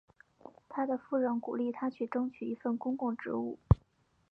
[0.67, 3.59] 他的夫人鼓励他去争取一份公共职务。